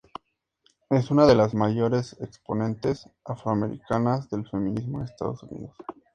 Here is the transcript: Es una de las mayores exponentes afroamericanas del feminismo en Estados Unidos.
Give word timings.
Es 0.89 1.11
una 1.11 1.27
de 1.27 1.35
las 1.35 1.53
mayores 1.53 2.19
exponentes 2.21 3.07
afroamericanas 3.23 4.31
del 4.31 4.49
feminismo 4.49 4.97
en 4.97 5.05
Estados 5.05 5.43
Unidos. 5.43 5.75